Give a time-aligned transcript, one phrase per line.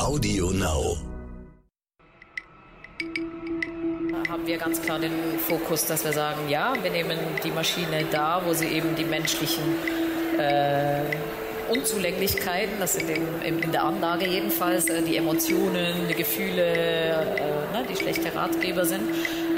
[0.00, 0.96] Audio Now.
[4.10, 8.06] Da haben wir ganz klar den Fokus, dass wir sagen, ja, wir nehmen die Maschine
[8.10, 9.62] da, wo sie eben die menschlichen
[10.38, 11.02] äh,
[11.70, 17.84] Unzulänglichkeiten, das sind in, in der Anlage jedenfalls, äh, die Emotionen, die Gefühle, äh, ne,
[17.88, 19.02] die schlechte Ratgeber sind.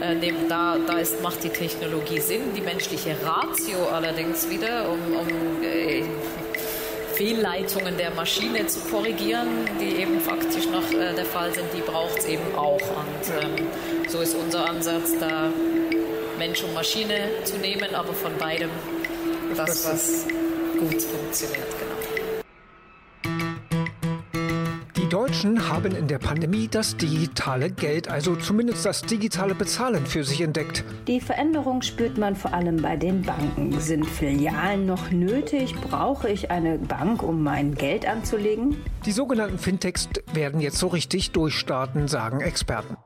[0.00, 2.52] Äh, da da ist, macht die Technologie Sinn.
[2.56, 6.02] Die menschliche Ratio allerdings wieder, um, um äh,
[7.22, 9.46] Fehlleitungen der Maschine zu korrigieren,
[9.80, 12.80] die eben faktisch noch äh, der Fall sind, die braucht es eben auch.
[12.80, 13.68] Und ähm,
[14.08, 15.52] so ist unser Ansatz, da
[16.36, 18.70] Mensch und Maschine zu nehmen, aber von beidem
[19.56, 20.26] das, was
[20.80, 21.68] gut funktioniert.
[21.78, 22.01] Genau.
[25.12, 30.40] Deutschen haben in der Pandemie das digitale Geld, also zumindest das digitale Bezahlen für sich
[30.40, 30.84] entdeckt.
[31.06, 33.78] Die Veränderung spürt man vor allem bei den Banken.
[33.78, 35.74] Sind Filialen noch nötig?
[35.90, 38.78] Brauche ich eine Bank, um mein Geld anzulegen?
[39.04, 42.96] Die sogenannten Fintechs werden jetzt so richtig durchstarten, sagen Experten.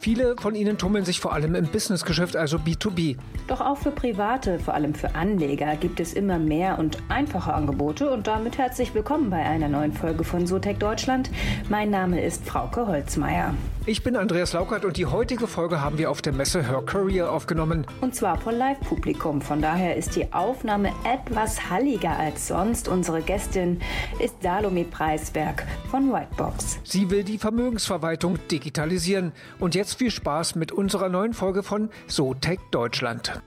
[0.00, 3.16] Viele von ihnen tummeln sich vor allem im Businessgeschäft, also B2B.
[3.48, 8.08] Doch auch für Private, vor allem für Anleger, gibt es immer mehr und einfache Angebote.
[8.10, 11.30] Und damit herzlich willkommen bei einer neuen Folge von Sotec Deutschland.
[11.68, 13.54] Mein Name ist Frauke Holzmeier.
[13.86, 17.32] Ich bin Andreas Laukert und die heutige Folge haben wir auf der Messe Her Career
[17.32, 17.86] aufgenommen.
[18.02, 19.40] Und zwar vor Live-Publikum.
[19.40, 22.86] Von daher ist die Aufnahme etwas halliger als sonst.
[22.86, 23.80] Unsere Gästin
[24.22, 26.78] ist Salome Preisberg von Whitebox.
[26.84, 29.32] Sie will die Vermögensverwaltung digitalisieren.
[29.58, 33.40] Und jetzt viel Spaß mit unserer neuen Folge von SoTech Deutschland.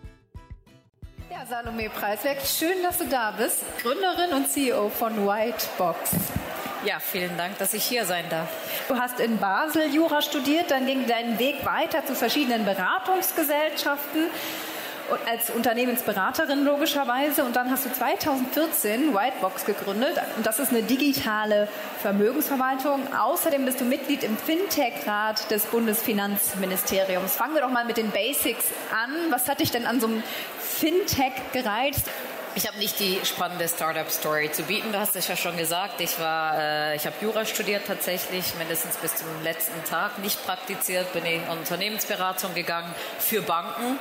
[1.30, 3.64] Ja, Salome Preisberg, schön, dass du da bist.
[3.82, 6.12] Gründerin und CEO von Whitebox.
[6.86, 8.50] Ja, vielen Dank, dass ich hier sein darf.
[8.88, 14.24] Du hast in Basel Jura studiert, dann ging dein Weg weiter zu verschiedenen Beratungsgesellschaften
[15.26, 17.44] als Unternehmensberaterin logischerweise.
[17.44, 20.20] Und dann hast du 2014 Whitebox gegründet.
[20.38, 21.68] Und das ist eine digitale
[22.02, 23.02] Vermögensverwaltung.
[23.14, 27.36] Außerdem bist du Mitglied im Fintech-Rat des Bundesfinanzministeriums.
[27.36, 29.12] Fangen wir doch mal mit den Basics an.
[29.30, 30.24] Was hat dich denn an so einem
[30.60, 32.08] Fintech gereizt?
[32.54, 34.92] Ich habe nicht die spannende Startup-Story zu bieten.
[34.92, 36.02] Du hast es ja schon gesagt.
[36.02, 41.14] Ich äh, ich habe Jura studiert tatsächlich, mindestens bis zum letzten Tag nicht praktiziert.
[41.14, 43.98] Bin in Unternehmensberatung gegangen für Banken.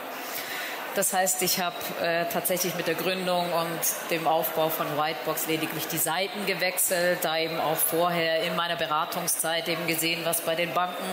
[0.97, 5.87] Das heißt, ich habe äh, tatsächlich mit der Gründung und dem Aufbau von Whitebox lediglich
[5.87, 10.75] die Seiten gewechselt, da eben auch vorher in meiner Beratungszeit eben gesehen, was bei den
[10.75, 11.05] Banken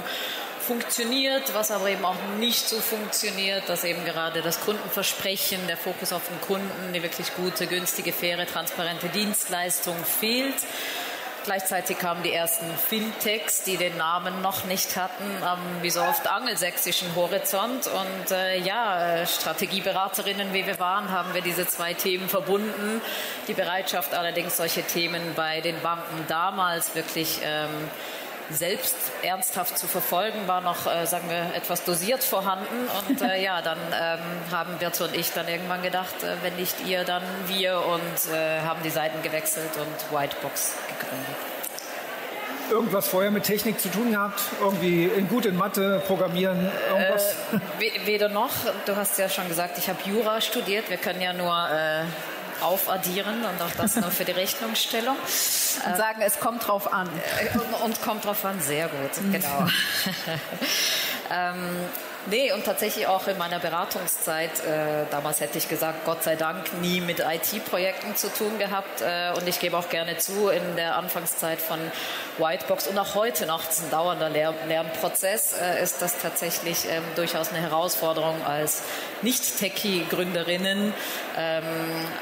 [0.68, 6.12] funktioniert, was aber eben auch nicht so funktioniert, dass eben gerade das Kundenversprechen, der Fokus
[6.12, 10.56] auf den Kunden, die wirklich gute, günstige, faire, transparente Dienstleistung fehlt.
[11.48, 16.28] Gleichzeitig kamen die ersten Fintechs, die den Namen noch nicht hatten, am wie so oft
[16.28, 17.88] angelsächsischen Horizont.
[17.88, 23.02] Und äh, ja, Strategieberaterinnen, wie wir waren, haben wir diese zwei Themen verbunden.
[23.48, 27.70] Die Bereitschaft allerdings, solche Themen bei den Banken damals wirklich ähm,
[28.50, 32.88] selbst ernsthaft zu verfolgen, war noch, äh, sagen wir, etwas dosiert vorhanden.
[33.08, 34.20] Und äh, ja, dann ähm,
[34.52, 38.62] haben Birte und ich dann irgendwann gedacht, äh, wenn nicht ihr, dann wir und äh,
[38.62, 41.36] haben die Seiten gewechselt und Whitebox gegründet.
[42.70, 44.42] Irgendwas vorher mit Technik zu tun gehabt?
[44.60, 47.36] Irgendwie in gut in Mathe, Programmieren, irgendwas?
[47.80, 48.52] Äh, weder noch.
[48.86, 50.90] Du hast ja schon gesagt, ich habe Jura studiert.
[50.90, 52.04] Wir können ja nur äh,
[52.62, 55.16] aufaddieren und auch das nur für die Rechnungsstellung.
[55.18, 57.10] Und sagen, es kommt drauf an.
[57.54, 59.32] Und, und kommt drauf an, sehr gut, mhm.
[59.32, 59.68] genau.
[61.32, 61.78] ähm,
[62.30, 66.74] Nee, und tatsächlich auch in meiner Beratungszeit, äh, damals hätte ich gesagt, Gott sei Dank
[66.82, 69.02] nie mit IT-Projekten zu tun gehabt.
[69.02, 71.80] Äh, und ich gebe auch gerne zu, in der Anfangszeit von
[72.40, 77.50] Whitebox und auch heute noch, ein dauernder Lern Lernprozess, äh, ist das tatsächlich ähm, durchaus
[77.50, 78.84] eine Herausforderung als
[79.22, 80.94] Nicht-Techie-Gründerinnen,
[81.38, 81.64] ähm,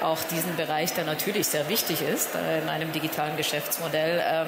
[0.02, 4.48] auch diesen Bereich, der natürlich sehr wichtig ist, äh, in einem digitalen Geschäftsmodell, ähm,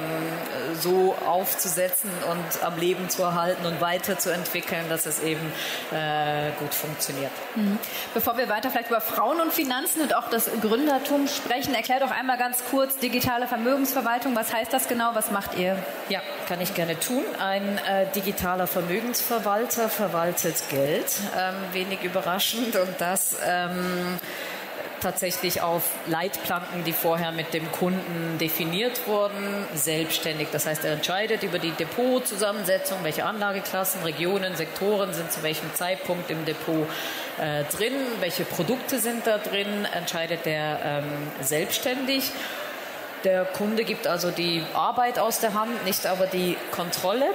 [0.79, 5.51] so aufzusetzen und am Leben zu erhalten und weiterzuentwickeln, dass es eben
[5.91, 7.31] äh, gut funktioniert.
[7.55, 7.77] Mhm.
[8.13, 12.11] Bevor wir weiter vielleicht über Frauen und Finanzen und auch das Gründertum sprechen, erklär doch
[12.11, 14.35] einmal ganz kurz digitale Vermögensverwaltung.
[14.35, 15.11] Was heißt das genau?
[15.13, 15.56] Was macht ihr?
[15.57, 17.23] Ja, kann ich gerne tun.
[17.39, 21.05] Ein äh, digitaler Vermögensverwalter verwaltet Geld.
[21.37, 24.19] Ähm, wenig überraschend und das ähm,
[25.01, 30.49] tatsächlich auf Leitplanken, die vorher mit dem Kunden definiert wurden, selbstständig.
[30.51, 36.29] Das heißt, er entscheidet über die Depotzusammensetzung, welche Anlageklassen, Regionen, Sektoren sind zu welchem Zeitpunkt
[36.29, 36.87] im Depot
[37.39, 41.05] äh, drin, welche Produkte sind da drin, entscheidet er ähm,
[41.41, 42.31] selbstständig.
[43.23, 47.25] Der Kunde gibt also die Arbeit aus der Hand, nicht aber die Kontrolle.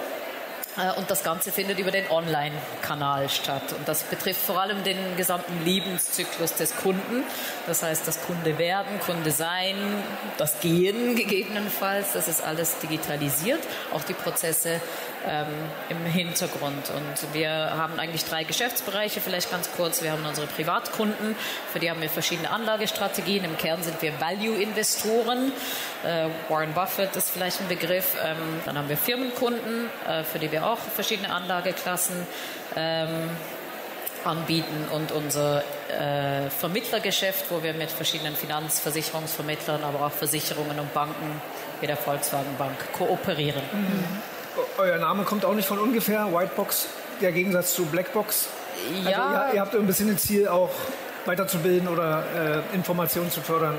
[0.77, 3.73] Äh, und das Ganze findet über den Online-Kanal statt.
[3.77, 7.25] Und das betrifft vor allem den gesamten Lebenszyklus des Kunden.
[7.67, 9.75] Das heißt, das Kunde werden, Kunde sein,
[10.39, 12.13] das Gehen gegebenenfalls.
[12.13, 13.61] Das ist alles digitalisiert.
[13.93, 14.81] Auch die Prozesse
[15.27, 15.47] ähm,
[15.89, 16.91] im Hintergrund.
[16.91, 20.03] Und wir haben eigentlich drei Geschäftsbereiche, vielleicht ganz kurz.
[20.03, 21.37] Wir haben unsere Privatkunden,
[21.73, 23.45] für die haben wir verschiedene Anlagestrategien.
[23.45, 25.53] Im Kern sind wir Value-Investoren.
[26.05, 28.17] Äh, Warren Buffett ist vielleicht ein Begriff.
[28.23, 32.17] Ähm, dann haben wir Firmenkunden, äh, für die wir auch verschiedene Anlageklassen
[32.77, 33.31] ähm,
[34.25, 41.41] anbieten und unser äh, Vermittlergeschäft, wo wir mit verschiedenen Finanzversicherungsvermittlern, aber auch Versicherungen und Banken
[41.81, 43.63] wie der Volkswagen Bank kooperieren.
[43.73, 44.32] Mhm.
[44.79, 46.33] Euer Name kommt auch nicht von ungefähr.
[46.33, 46.87] Whitebox,
[47.21, 48.49] der Gegensatz zu Blackbox.
[48.97, 49.27] Also ja.
[49.27, 50.71] Also ihr, ihr, habt ein bisschen ein Ziel, auch
[51.25, 53.77] weiterzubilden oder äh, Informationen zu fördern.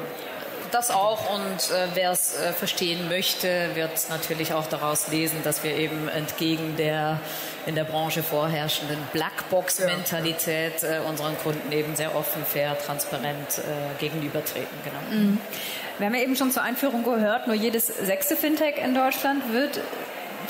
[0.71, 5.63] Das auch und äh, wer es äh, verstehen möchte, wird natürlich auch daraus lesen, dass
[5.63, 7.19] wir eben entgegen der
[7.67, 10.97] in der Branche vorherrschenden Blackbox-Mentalität ja, ja.
[10.97, 14.77] Äh, unseren Kunden eben sehr offen, fair, transparent äh, gegenübertreten.
[14.83, 15.21] Genau.
[15.21, 15.37] Mhm.
[15.99, 19.79] Wir haben ja eben schon zur Einführung gehört, nur jedes sechste Fintech in Deutschland wird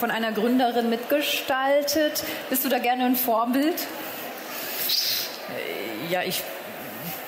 [0.03, 2.25] von einer Gründerin mitgestaltet.
[2.49, 3.87] Bist du da gerne ein Vorbild?
[6.09, 6.43] Ja, ich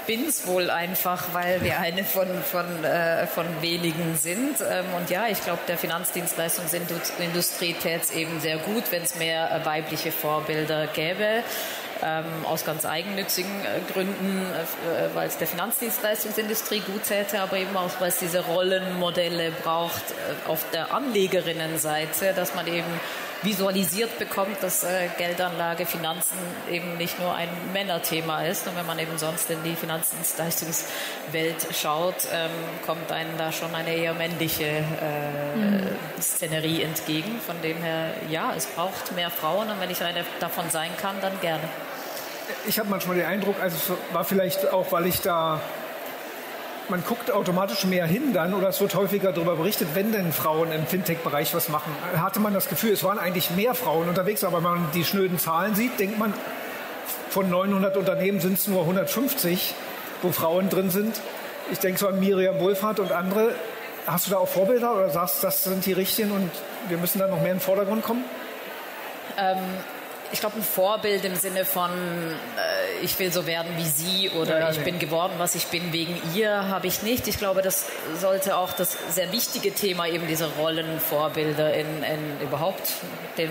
[0.06, 4.58] bin es wohl einfach, weil wir eine von, von, äh, von wenigen sind.
[4.60, 9.50] Ähm, und ja, ich glaube, der Finanzdienstleistungsindustrie täte es eben sehr gut, wenn es mehr
[9.50, 11.44] äh, weibliche Vorbilder gäbe
[12.46, 17.76] aus ganz eigennützigen äh, Gründen, äh, äh weil es der Finanzdienstleistungsindustrie gut täte, aber eben
[17.76, 20.04] auch, weil es diese Rollenmodelle braucht
[20.48, 23.00] auf der Anlegerinnenseite, dass man eben
[23.44, 24.86] visualisiert bekommt, dass
[25.18, 26.38] Geldanlage, Finanzen
[26.72, 28.68] eben nicht nur ein Männerthema ist.
[28.68, 32.50] Und wenn man eben sonst in die Finanzdienstleistungswelt schaut, ähm,
[32.88, 34.84] kommt einem da schon eine eher männliche
[35.56, 35.96] mhm.
[36.20, 37.40] Szenerie entgegen.
[37.46, 41.22] Von dem her, ja, es braucht mehr Frauen und wenn ich eine davon sein kann,
[41.22, 41.70] dann gerne.
[42.68, 45.62] Ich habe manchmal den Eindruck, also es war vielleicht auch, weil ich da
[46.90, 50.72] man guckt automatisch mehr hin dann oder es wird häufiger darüber berichtet, wenn denn Frauen
[50.72, 51.92] im Fintech-Bereich was machen.
[52.18, 55.40] Hatte man das Gefühl, es waren eigentlich mehr Frauen unterwegs, aber wenn man die schnöden
[55.40, 56.34] Zahlen sieht, denkt man,
[57.30, 59.74] von 900 Unternehmen sind es nur 150,
[60.22, 61.20] wo Frauen drin sind.
[61.72, 63.56] Ich denke so an Miriam Wohlfahrt und andere.
[64.06, 66.52] Hast du da auch Vorbilder oder sagst, das sind die richtigen und
[66.88, 68.24] wir müssen da noch mehr in den Vordergrund kommen?
[69.38, 69.58] Ähm,
[70.36, 74.60] ich glaube, ein Vorbild im Sinne von, äh, ich will so werden wie sie oder
[74.60, 74.84] ja, ich nee.
[74.84, 77.30] bin geworden, was ich bin wegen ihr, habe ich nicht.
[77.30, 77.86] Ich glaube, das
[78.20, 82.96] sollte auch das sehr wichtige Thema eben diese Rollenvorbilder in, in überhaupt
[83.38, 83.50] dem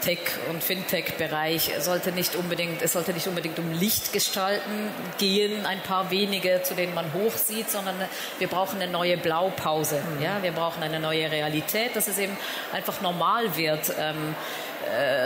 [0.00, 6.10] Tech- und Fintech-Bereich sollte nicht unbedingt, es sollte nicht unbedingt um Lichtgestalten gehen, ein paar
[6.10, 7.94] wenige, zu denen man hochsieht, sondern
[8.40, 10.02] wir brauchen eine neue Blaupause.
[10.16, 10.22] Mhm.
[10.22, 12.36] Ja, wir brauchen eine neue Realität, dass es eben
[12.72, 13.92] einfach normal wird.
[13.96, 14.71] Ähm, äh,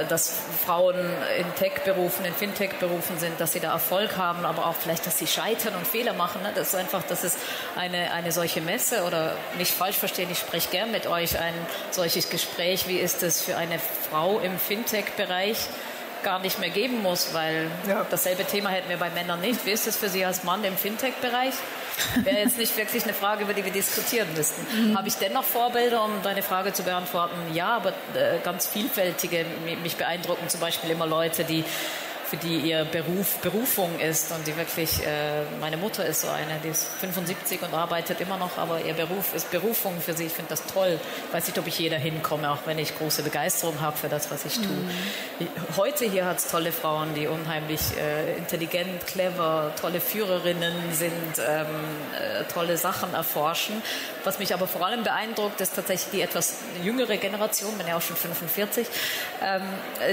[0.09, 0.33] dass
[0.65, 0.97] Frauen
[1.39, 5.27] in Tech-Berufen, in Fintech-Berufen sind, dass sie da Erfolg haben, aber auch vielleicht, dass sie
[5.27, 6.43] scheitern und Fehler machen.
[6.43, 6.53] Ne?
[6.55, 7.39] Das ist einfach, das ist
[7.77, 11.55] eine, eine solche Messe oder nicht falsch verstehen, ich spreche gern mit euch ein
[11.91, 12.89] solches Gespräch.
[12.89, 15.69] Wie ist es für eine Frau im Fintech-Bereich?
[16.27, 18.05] Gar nicht mehr geben muss, weil ja.
[18.11, 19.65] dasselbe Thema hätten wir bei Männern nicht.
[19.65, 21.55] Wie ist es für Sie als Mann im Fintech-Bereich?
[22.25, 24.91] Wäre jetzt nicht wirklich eine Frage, über die wir diskutieren müssten.
[24.91, 24.99] Mhm.
[24.99, 27.37] Habe ich dennoch Vorbilder, um deine Frage zu beantworten?
[27.55, 29.47] Ja, aber äh, ganz vielfältige.
[29.85, 31.65] Mich beeindrucken zum Beispiel immer Leute, die
[32.29, 36.59] für die ihr Beruf Berufung ist und die wirklich, äh, meine Mutter ist so eine,
[36.63, 40.27] die ist 75 und arbeitet immer noch, aber ihr Beruf ist Berufung für sie.
[40.27, 40.99] Ich finde das toll.
[41.29, 44.31] Ich weiß nicht, ob ich jeder hinkomme, auch wenn ich große Begeisterung habe für das,
[44.31, 44.67] was ich tue.
[44.67, 45.49] Mhm.
[45.77, 51.67] Heute hier hat es tolle Frauen, die unheimlich äh, intelligent, clever, tolle Führerinnen sind, ähm,
[52.19, 53.83] äh, tolle Sachen erforschen.
[54.27, 58.03] Was mich aber vor allem beeindruckt, ist tatsächlich die etwas jüngere Generation, bin ja auch
[58.03, 58.87] schon 45,
[59.43, 59.63] ähm,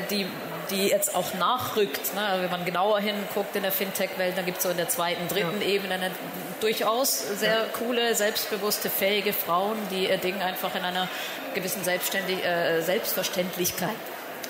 [0.09, 0.27] die,
[0.69, 2.37] die jetzt auch nachrückt Ne?
[2.41, 5.61] Wenn man genauer hinguckt in der Fintech-Welt, dann gibt es so in der zweiten, dritten
[5.61, 5.67] ja.
[5.67, 6.11] Ebene eine,
[6.59, 7.65] durchaus sehr ja.
[7.77, 11.07] coole, selbstbewusste, fähige Frauen, die ihr Ding einfach in einer
[11.53, 13.89] gewissen Selbstständig äh, Selbstverständlichkeit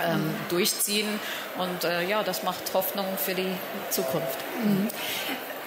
[0.03, 0.36] ähm, mhm.
[0.50, 1.20] durchziehen.
[1.58, 3.51] Und äh, ja, das macht Hoffnung für die
[3.89, 4.38] Zukunft.
[4.63, 4.89] Mhm.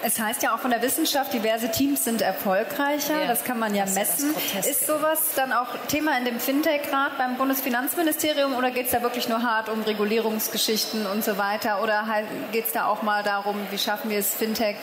[0.07, 3.23] Es heißt ja auch von der Wissenschaft, diverse Teams sind erfolgreicher.
[3.23, 4.33] Ja, das kann man ja messen.
[4.57, 9.29] Ist sowas dann auch Thema in dem Fintech-Rat beim Bundesfinanzministerium oder geht es da wirklich
[9.29, 11.83] nur hart um Regulierungsgeschichten und so weiter?
[11.83, 12.05] Oder
[12.53, 14.77] geht es da auch mal darum, wie schaffen wir es, Fintech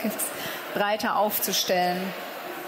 [0.74, 2.02] breiter aufzustellen?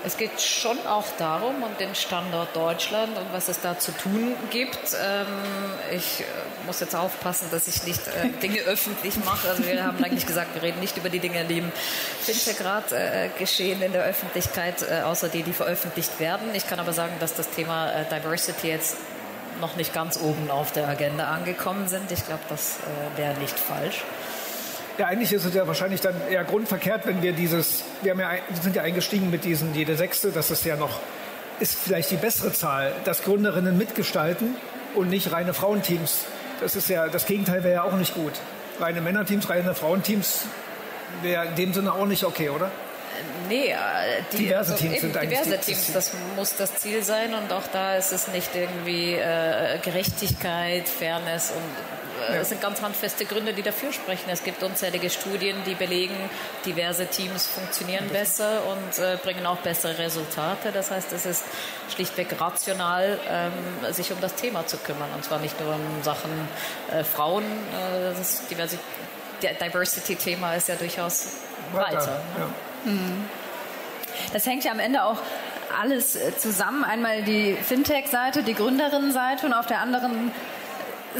[0.07, 4.35] Es geht schon auch darum, um den Standort Deutschland und was es da zu tun
[4.51, 4.95] gibt.
[4.95, 5.27] Ähm,
[5.91, 6.25] ich äh,
[6.65, 9.49] muss jetzt aufpassen, dass ich nicht äh, Dinge öffentlich mache.
[9.49, 11.73] Also wir haben eigentlich gesagt, wir reden nicht über die Dinge, die im
[12.23, 16.55] Fintech-Rat äh, geschehen in der Öffentlichkeit, außer die, die veröffentlicht werden.
[16.55, 18.99] Ich kann aber sagen, dass das Thema Diversity jetzt
[19.61, 22.13] noch nicht ganz oben auf der Agenda angekommen sind.
[22.13, 24.05] Ich glaube, das äh, wäre nicht falsch.
[24.99, 28.31] Ja, eigentlich ist es ja wahrscheinlich dann eher grundverkehrt, wenn wir dieses, wir, haben ja,
[28.63, 31.01] sind ja eingestiegen mit diesen jede Sechste, das ist ja noch,
[31.61, 34.55] ist vielleicht die bessere Zahl, dass Gründerinnen mitgestalten
[34.95, 36.25] und nicht reine Frauenteams.
[36.61, 38.33] Das ist ja, das Gegenteil wäre ja auch nicht gut.
[38.81, 40.47] Reine Männerteams, reine Frauenteams
[41.23, 42.71] wäre in dem Sinne auch nicht okay, oder?
[43.49, 43.77] Nee, äh,
[44.33, 47.67] die, diverse also Teams sind diverse eigentlich Teams, das muss das Ziel sein und auch
[47.73, 51.96] da ist es nicht irgendwie äh, Gerechtigkeit, Fairness und
[52.31, 54.31] äh, es sind ganz handfeste Gründe, die dafür sprechen.
[54.31, 56.15] Es gibt unzählige Studien, die belegen,
[56.65, 60.73] diverse Teams funktionieren besser und äh, bringen auch bessere Resultate.
[60.73, 61.45] Das heißt, es ist
[61.95, 63.53] schlichtweg rational, ähm,
[63.93, 65.09] sich um das Thema zu kümmern.
[65.15, 66.31] Und zwar nicht nur um Sachen
[66.93, 67.45] äh, Frauen.
[67.45, 68.43] Äh, das
[69.41, 71.29] Diversity-Thema ist ja durchaus
[71.73, 72.21] breiter.
[72.39, 72.91] Ja.
[72.91, 73.29] Mhm.
[74.33, 75.19] Das hängt ja am Ende auch
[75.79, 76.85] alles äh, zusammen.
[76.85, 80.33] Einmal die Fintech-Seite, die Gründerinnen-Seite und auf der anderen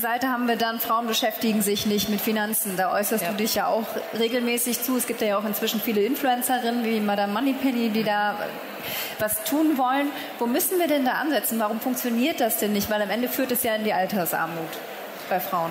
[0.01, 2.77] Seite haben wir dann, Frauen beschäftigen sich nicht mit Finanzen.
[2.77, 3.31] Da äußerst ja.
[3.31, 3.87] du dich ja auch
[4.19, 4.97] regelmäßig zu.
[4.97, 8.37] Es gibt ja auch inzwischen viele Influencerinnen wie Madame Moneypenny, die da
[9.19, 10.11] was tun wollen.
[10.39, 11.59] Wo müssen wir denn da ansetzen?
[11.59, 12.91] Warum funktioniert das denn nicht?
[12.91, 14.69] Weil am Ende führt es ja in die Altersarmut
[15.29, 15.71] bei Frauen.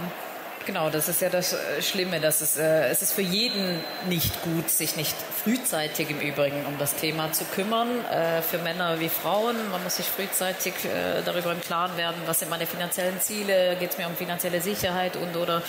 [0.66, 2.20] Genau, das ist ja das äh, Schlimme.
[2.20, 3.80] Dass es, äh, es ist für jeden
[4.10, 8.04] nicht gut, sich nicht frühzeitig im Übrigen um das Thema zu kümmern.
[8.06, 9.56] Äh, für Männer wie Frauen.
[9.70, 13.92] Man muss sich frühzeitig äh, darüber im Klaren werden, was sind meine finanziellen Ziele, geht
[13.92, 15.62] es mir um finanzielle Sicherheit und oder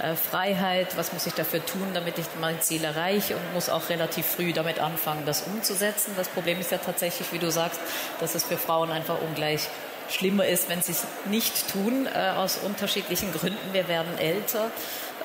[0.00, 3.88] äh, Freiheit, was muss ich dafür tun, damit ich mein Ziel erreiche und muss auch
[3.88, 6.12] relativ früh damit anfangen, das umzusetzen.
[6.16, 7.80] Das Problem ist ja tatsächlich, wie du sagst,
[8.20, 9.68] dass es für Frauen einfach ungleich
[10.08, 13.72] schlimmer ist, wenn sie es nicht tun, äh, aus unterschiedlichen Gründen.
[13.72, 14.70] Wir werden älter.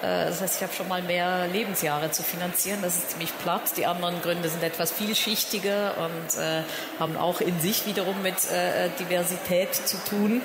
[0.01, 2.79] Äh, das heißt, ich habe schon mal mehr Lebensjahre zu finanzieren.
[2.81, 3.77] Das ist ziemlich platt.
[3.77, 6.63] Die anderen Gründe sind etwas vielschichtiger und äh,
[6.99, 10.41] haben auch in sich wiederum mit äh, Diversität zu tun.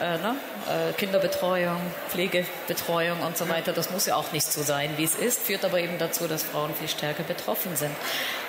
[0.00, 0.36] Äh, ne?
[0.68, 3.72] Äh, Kinderbetreuung, Pflegebetreuung und so weiter.
[3.72, 6.42] Das muss ja auch nicht so sein, wie es ist, führt aber eben dazu, dass
[6.42, 7.94] Frauen viel stärker betroffen sind.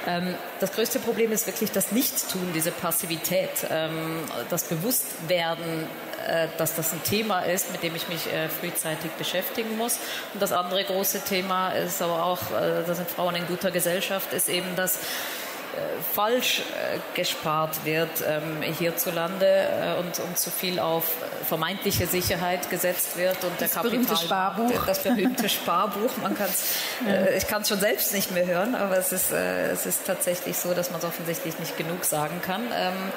[0.06, 5.88] Ähm, das größte Problem ist wirklich das Nichtstun, diese Passivität, ähm, das Bewusstwerden
[6.28, 10.00] äh, dass das ein Thema ist, mit dem ich mich äh, frühzeitig beschäftigen muss.
[10.34, 14.32] Und das andere große Thema ist aber auch, äh, da sind Frauen in guter Gesellschaft,
[14.32, 15.00] ist eben, dass
[16.14, 16.62] falsch
[17.16, 21.06] gespart wird ähm, hierzulande und, und zu viel auf
[21.48, 24.72] vermeintliche Sicherheit gesetzt wird und das der Kapital Sparbuch.
[24.86, 26.76] das berühmte Sparbuch man kann's
[27.08, 27.26] ja.
[27.36, 30.74] ich kann es schon selbst nicht mehr hören aber es ist es ist tatsächlich so
[30.74, 33.12] dass man es offensichtlich nicht genug sagen kann ähm,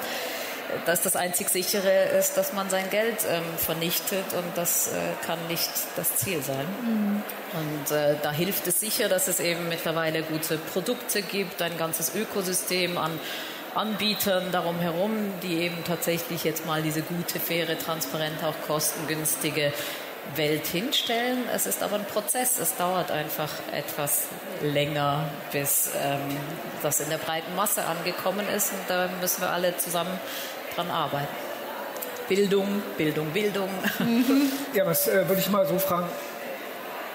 [0.85, 4.91] dass das einzig sichere ist, dass man sein Geld ähm, vernichtet und das äh,
[5.25, 6.65] kann nicht das Ziel sein.
[6.81, 7.23] Mhm.
[7.53, 12.13] Und äh, da hilft es sicher, dass es eben mittlerweile gute Produkte gibt, ein ganzes
[12.15, 13.19] Ökosystem an
[13.75, 15.11] Anbietern darum herum,
[15.43, 19.71] die eben tatsächlich jetzt mal diese gute, faire, transparente, auch kostengünstige
[20.35, 21.39] Welt hinstellen.
[21.53, 22.59] Es ist aber ein Prozess.
[22.59, 24.27] Es dauert einfach etwas
[24.61, 26.19] länger, bis ähm,
[26.83, 28.71] das in der breiten Masse angekommen ist.
[28.71, 30.19] Und da müssen wir alle zusammen
[30.75, 31.27] dran arbeiten.
[32.27, 33.69] Bildung, Bildung, Bildung.
[34.73, 36.07] Ja, was äh, würde ich mal so fragen?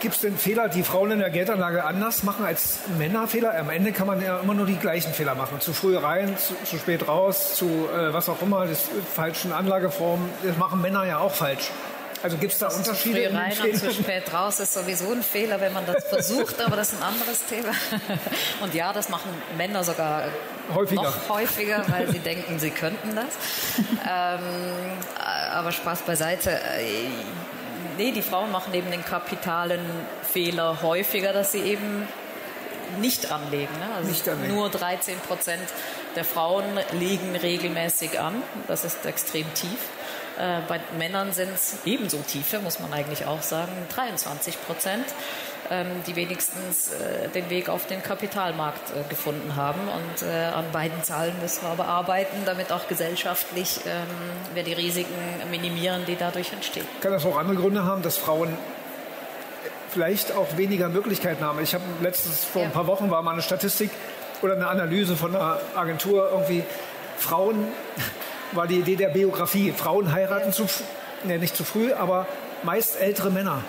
[0.00, 3.56] Gibt es denn Fehler, die Frauen in der Geldanlage anders machen als Männerfehler?
[3.56, 5.60] Am Ende kann man ja immer nur die gleichen Fehler machen.
[5.60, 10.28] Zu früh rein, zu, zu spät raus, zu äh, was auch immer, das, falschen Anlageformen.
[10.42, 11.70] Das machen Männer ja auch falsch.
[12.22, 13.24] Also gibt es da Unterschiede?
[13.24, 16.60] Zu früh rein und zu spät raus ist sowieso ein Fehler, wenn man das versucht,
[16.60, 17.72] aber das ist ein anderes Thema.
[18.62, 20.24] Und ja, das machen Männer sogar
[20.72, 21.02] häufiger.
[21.02, 23.26] noch häufiger, weil sie denken, sie könnten das.
[24.08, 24.40] ähm,
[25.52, 26.60] aber Spaß beiseite.
[27.98, 29.80] Nee, die Frauen machen eben den kapitalen
[30.22, 32.06] Fehler häufiger, dass sie eben
[33.00, 33.72] nicht anlegen.
[33.78, 33.94] Ne?
[33.96, 34.54] Also nicht anlegen.
[34.54, 35.62] Nur 13 Prozent
[36.14, 38.42] der Frauen legen regelmäßig an.
[38.68, 39.78] Das ist extrem tief.
[40.38, 45.04] Äh, bei Männern sind es ebenso tiefe, muss man eigentlich auch sagen, 23 Prozent,
[45.70, 49.80] ähm, die wenigstens äh, den Weg auf den Kapitalmarkt äh, gefunden haben.
[49.80, 54.06] Und an beiden Zahlen müssen wir aber arbeiten, damit auch gesellschaftlich ähm,
[54.54, 55.14] wir die Risiken
[55.50, 56.86] minimieren, die dadurch entstehen.
[57.00, 58.56] Kann das auch andere Gründe haben, dass Frauen
[59.90, 61.60] vielleicht auch weniger Möglichkeiten haben?
[61.62, 62.68] Ich habe letztens vor ja.
[62.68, 63.90] ein paar Wochen war mal eine Statistik
[64.42, 66.64] oder eine Analyse von einer Agentur irgendwie
[67.18, 67.66] Frauen
[68.52, 69.72] war die Idee der Biografie.
[69.72, 70.52] Frauen heiraten ja.
[70.52, 70.66] zu,
[71.24, 72.26] ne, nicht zu früh, aber
[72.62, 73.62] meist ältere Männer,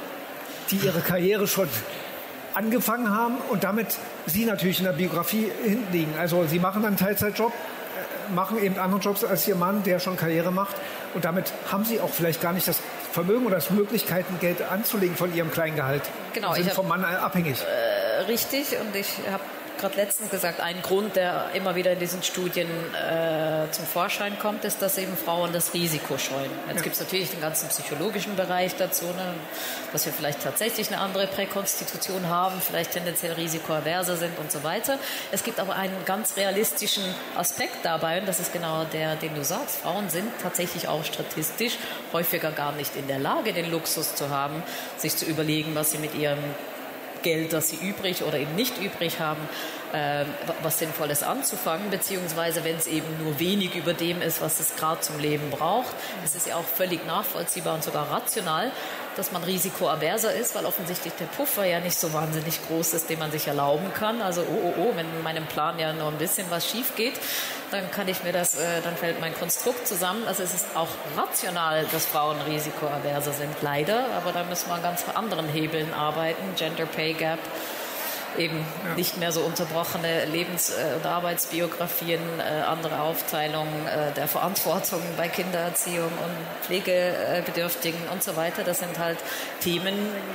[0.71, 1.69] die ihre Karriere schon
[2.53, 3.87] angefangen haben und damit
[4.27, 6.13] sie natürlich in der Biografie hinten liegen.
[6.17, 10.17] Also sie machen einen Teilzeitjob, äh, machen eben andere Jobs als ihr Mann, der schon
[10.17, 10.75] Karriere macht.
[11.13, 12.79] Und damit haben sie auch vielleicht gar nicht das
[13.11, 16.03] Vermögen oder das Möglichkeiten, Geld anzulegen von ihrem Kleingehalt.
[16.33, 17.57] Genau, sind ich hab, vom Mann abhängig.
[17.61, 19.43] Äh, richtig, und ich habe
[19.83, 24.63] gerade letztens gesagt, ein Grund, der immer wieder in diesen Studien äh, zum Vorschein kommt,
[24.63, 26.49] ist, dass eben Frauen das Risiko scheuen.
[26.67, 26.83] Jetzt ja.
[26.83, 29.33] gibt es natürlich den ganzen psychologischen Bereich dazu, ne,
[29.91, 34.97] dass wir vielleicht tatsächlich eine andere Präkonstitution haben, vielleicht tendenziell risikoaverser sind und so weiter.
[35.33, 37.03] Es gibt aber einen ganz realistischen
[37.35, 39.81] Aspekt dabei und das ist genau der, den du sagst.
[39.81, 41.77] Frauen sind tatsächlich auch statistisch
[42.13, 44.63] häufiger gar nicht in der Lage, den Luxus zu haben,
[44.95, 46.39] sich zu überlegen, was sie mit ihrem
[47.23, 49.41] Geld, das sie übrig oder eben nicht übrig haben,
[49.93, 50.25] äh,
[50.61, 55.01] was Sinnvolles anzufangen, beziehungsweise wenn es eben nur wenig über dem ist, was es gerade
[55.01, 55.95] zum Leben braucht.
[56.23, 58.71] Es ist ja auch völlig nachvollziehbar und sogar rational,
[59.15, 63.19] dass man risikoaverser ist, weil offensichtlich der Puffer ja nicht so wahnsinnig groß ist, den
[63.19, 64.21] man sich erlauben kann.
[64.21, 67.13] Also, oh, oh, oh, wenn in meinem Plan ja nur ein bisschen was schief geht,
[67.71, 70.27] dann kann ich mir das, äh, dann fällt mein Konstrukt zusammen.
[70.27, 74.83] Also es ist auch rational, dass Frauen risikoaverser sind, leider, aber da müssen wir an
[74.83, 76.55] ganz anderen Hebeln arbeiten.
[76.55, 77.39] Gender Pay Gap
[78.37, 78.95] eben ja.
[78.95, 85.27] nicht mehr so unterbrochene Lebens- äh, und Arbeitsbiografien, äh, andere Aufteilungen äh, der Verantwortung bei
[85.27, 88.63] Kindererziehung und Pflegebedürftigen und so weiter.
[88.63, 89.17] Das sind halt
[89.61, 89.93] Themen,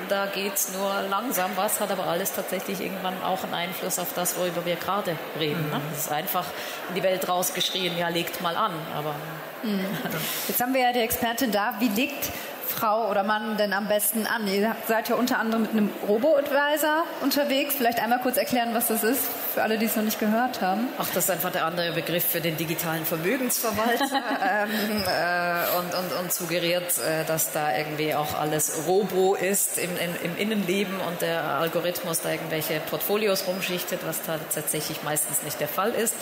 [0.08, 4.14] da geht es nur langsam was, hat aber alles tatsächlich irgendwann auch einen Einfluss auf
[4.14, 5.68] das, worüber wir gerade reden.
[5.70, 5.78] Ne?
[5.78, 5.82] Mhm.
[5.92, 6.44] Es ist einfach
[6.88, 8.72] in die Welt rausgeschrien, ja, legt mal an.
[8.94, 9.14] Aber
[9.62, 9.84] mhm.
[10.48, 11.74] Jetzt haben wir ja die Expertin da.
[11.78, 12.30] Wie legt
[12.78, 14.46] Frau oder Mann denn am besten an?
[14.46, 17.74] Ihr seid ja unter anderem mit einem Robo-Advisor unterwegs.
[17.74, 20.86] Vielleicht einmal kurz erklären, was das ist, für alle, die es noch nicht gehört haben.
[20.96, 24.04] Ach, das ist einfach der andere Begriff für den digitalen Vermögensverwalter
[24.48, 29.90] ähm, äh, und, und, und suggeriert, äh, dass da irgendwie auch alles Robo ist im,
[29.96, 35.68] im, im Innenleben und der Algorithmus da irgendwelche Portfolios rumschichtet, was tatsächlich meistens nicht der
[35.68, 36.14] Fall ist.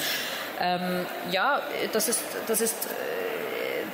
[0.59, 1.61] Ähm, ja,
[1.93, 3.26] das ist, das ist äh,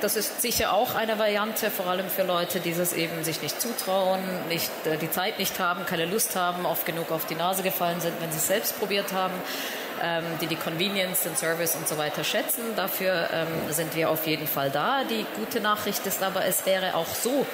[0.03, 3.61] das ist sicher auch eine Variante, vor allem für Leute, die es eben sich nicht
[3.61, 4.19] zutrauen,
[4.49, 8.01] nicht, äh, die Zeit nicht haben, keine Lust haben, oft genug auf die Nase gefallen
[8.01, 9.33] sind, wenn sie es selbst probiert haben,
[10.01, 12.75] ähm, die die Convenience, den Service und so weiter schätzen.
[12.75, 15.05] Dafür ähm, sind wir auf jeden Fall da.
[15.05, 17.45] Die gute Nachricht ist aber, es wäre auch so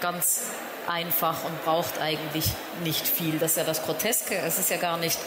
[0.00, 0.44] ganz
[0.88, 2.46] einfach und braucht eigentlich
[2.82, 3.38] nicht viel.
[3.38, 4.36] Das ist ja das Groteske.
[4.36, 5.18] Es ist ja gar nicht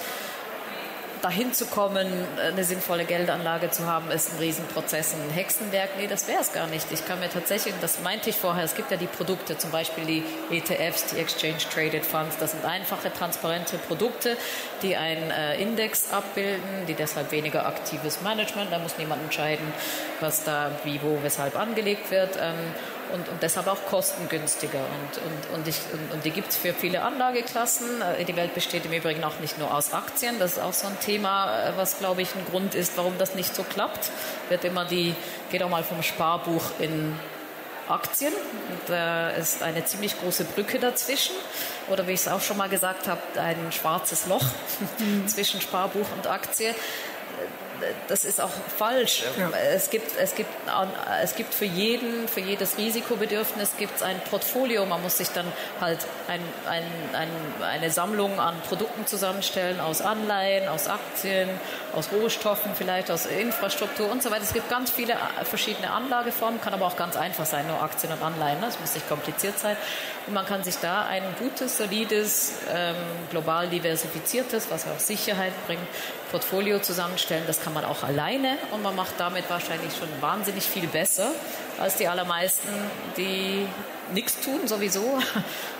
[1.24, 5.92] dahin zu kommen, eine sinnvolle Geldanlage zu haben, ist ein Riesenprozess, ein Hexenwerk.
[5.98, 6.92] Nee, das wäre es gar nicht.
[6.92, 10.06] Ich kann mir tatsächlich, das meinte ich vorher, es gibt ja die Produkte, zum Beispiel
[10.06, 12.38] die ETFs, die Exchange Traded Funds.
[12.40, 14.36] Das sind einfache, transparente Produkte,
[14.81, 19.66] die einen äh, Index abbilden, die deshalb weniger aktives Management, da muss niemand entscheiden,
[20.20, 22.38] was da wie, wo, weshalb angelegt wird.
[22.38, 22.55] Ähm,
[23.13, 24.79] und, und deshalb auch kostengünstiger.
[24.79, 28.01] Und, und, und, ich, und, und die gibt es für viele Anlageklassen.
[28.01, 30.39] Äh, die Welt besteht im Übrigen auch nicht nur aus Aktien.
[30.39, 33.35] Das ist auch so ein Thema, äh, was, glaube ich, ein Grund ist, warum das
[33.35, 34.11] nicht so klappt.
[34.49, 35.15] Wird immer die,
[35.51, 37.17] geht auch mal vom Sparbuch in
[37.87, 38.33] Aktien.
[38.87, 41.35] Da ist eine ziemlich große Brücke dazwischen.
[41.89, 44.45] Oder wie ich es auch schon mal gesagt habe, ein schwarzes Loch
[44.97, 45.27] mhm.
[45.27, 46.73] zwischen Sparbuch und Aktie
[48.07, 49.24] das ist auch falsch.
[49.37, 49.50] Ja.
[49.74, 50.50] Es, gibt, es, gibt,
[51.22, 54.85] es gibt für jeden, für jedes Risikobedürfnis gibt es ein Portfolio.
[54.85, 55.46] Man muss sich dann
[55.79, 57.29] halt ein, ein, ein,
[57.63, 61.50] eine Sammlung an Produkten zusammenstellen aus Anleihen, aus Aktien,
[61.93, 64.43] aus Rohstoffen, vielleicht aus Infrastruktur und so weiter.
[64.43, 68.11] Es gibt ganz viele äh, verschiedene Anlageformen, kann aber auch ganz einfach sein, nur Aktien
[68.11, 68.59] und Anleihen.
[68.61, 69.77] Das muss nicht kompliziert sein.
[70.27, 72.96] Und man kann sich da ein gutes, solides, ähm,
[73.29, 75.87] global diversifiziertes, was auch Sicherheit bringt,
[76.31, 77.43] Portfolio zusammenstellen.
[77.46, 81.31] Das kann man auch alleine und man macht damit wahrscheinlich schon wahnsinnig viel besser
[81.79, 82.70] als die allermeisten,
[83.18, 83.66] die
[84.14, 85.01] nichts tun sowieso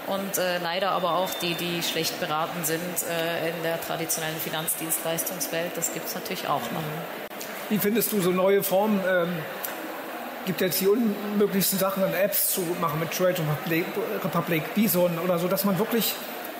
[0.08, 5.72] und äh, leider aber auch die, die schlecht beraten sind äh, in der traditionellen Finanzdienstleistungswelt.
[5.76, 6.84] Das gibt es natürlich auch noch.
[7.70, 9.02] Wie findest du so neue Formen?
[9.08, 9.38] Ähm
[10.46, 13.86] gibt jetzt die unmöglichsten Sachen an Apps zu machen mit Trade Republic,
[14.24, 16.16] Republic Bison oder so, dass man wirklich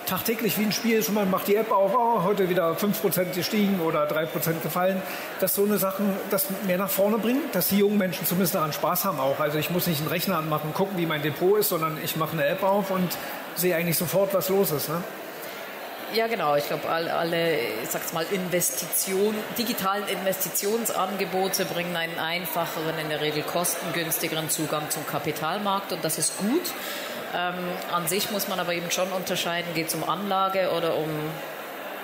[0.06, 3.80] tagtäglich wie ein Spiel schon mal macht die App auf, oh, heute wieder 5% gestiegen
[3.80, 5.00] oder 3% gefallen,
[5.40, 8.72] dass so eine Sachen das mehr nach vorne bringen, dass die jungen Menschen zumindest daran
[8.72, 9.40] Spaß haben auch.
[9.40, 12.32] Also ich muss nicht einen Rechner anmachen, gucken, wie mein Depot ist, sondern ich mache
[12.32, 13.16] eine App auf und
[13.54, 14.88] sehe eigentlich sofort, was los ist.
[14.88, 15.02] Ne?
[16.14, 16.54] Ja, genau.
[16.54, 23.42] Ich glaube, alle, ich sag's mal, Investition, digitalen Investitionsangebote bringen einen einfacheren, in der Regel
[23.42, 26.72] kostengünstigeren Zugang zum Kapitalmarkt und das ist gut.
[27.34, 27.54] Ähm,
[27.92, 31.08] an sich muss man aber eben schon unterscheiden, geht es um Anlage oder um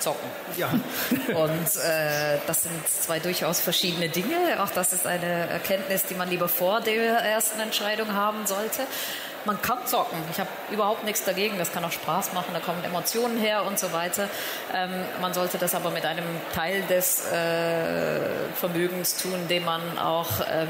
[0.00, 0.28] Zocken.
[0.56, 0.68] Ja.
[1.34, 4.62] Und äh, das sind zwei durchaus verschiedene Dinge.
[4.62, 8.86] Auch das ist eine Erkenntnis, die man lieber vor der ersten Entscheidung haben sollte.
[9.46, 10.18] Man kann zocken.
[10.30, 11.56] Ich habe überhaupt nichts dagegen.
[11.56, 12.50] Das kann auch Spaß machen.
[12.52, 14.28] Da kommen Emotionen her und so weiter.
[14.74, 14.90] Ähm,
[15.20, 18.20] man sollte das aber mit einem Teil des äh,
[18.54, 20.68] Vermögens tun, den man auch ähm,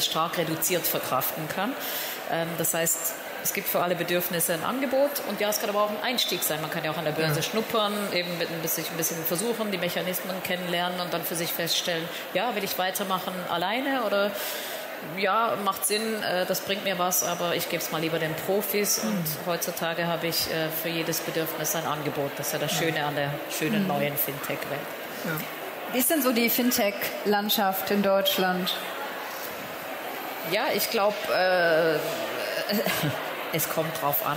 [0.00, 1.72] stark reduziert verkraften kann.
[2.32, 5.82] Ähm, das heißt, es gibt für alle Bedürfnisse ein Angebot und ja, es kann aber
[5.82, 6.62] auch ein Einstieg sein.
[6.62, 7.42] Man kann ja auch an der Börse ja.
[7.42, 11.52] schnuppern, eben mit ein bisschen, ein bisschen versuchen, die Mechanismen kennenlernen und dann für sich
[11.52, 14.30] feststellen, ja, will ich weitermachen alleine oder
[15.18, 18.34] ja, macht Sinn, äh, das bringt mir was, aber ich gebe es mal lieber den
[18.46, 19.46] Profis und mhm.
[19.46, 22.30] heutzutage habe ich äh, für jedes Bedürfnis ein Angebot.
[22.38, 23.88] Das ist ja das Schöne an der schönen mhm.
[23.88, 24.80] neuen Fintech-Welt.
[25.26, 25.32] Ja.
[25.92, 28.74] Wie ist denn so die Fintech-Landschaft in Deutschland?
[30.50, 31.98] Ja, ich glaube, äh,
[33.54, 34.36] es kommt drauf an.